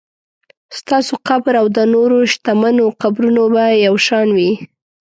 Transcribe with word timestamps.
ستاسو 0.77 1.13
قبر 1.27 1.53
او 1.61 1.67
د 1.77 1.79
نورو 1.93 2.17
شتمنو 2.33 2.85
قبرونه 3.01 3.43
به 3.53 3.65
یو 3.85 3.95
شان 4.07 4.27
وي. 4.37 4.51